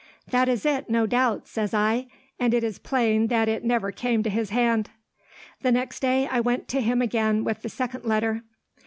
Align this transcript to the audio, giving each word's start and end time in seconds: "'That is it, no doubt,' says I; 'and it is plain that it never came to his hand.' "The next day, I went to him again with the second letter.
"'That 0.31 0.49
is 0.49 0.65
it, 0.65 0.89
no 0.89 1.05
doubt,' 1.05 1.45
says 1.47 1.75
I; 1.75 2.07
'and 2.39 2.55
it 2.55 2.63
is 2.63 2.79
plain 2.79 3.27
that 3.27 3.47
it 3.47 3.63
never 3.63 3.91
came 3.91 4.23
to 4.23 4.31
his 4.31 4.49
hand.' 4.49 4.89
"The 5.61 5.71
next 5.71 5.99
day, 5.99 6.25
I 6.25 6.39
went 6.39 6.67
to 6.69 6.81
him 6.81 7.03
again 7.03 7.43
with 7.43 7.61
the 7.61 7.69
second 7.69 8.03
letter. 8.03 8.41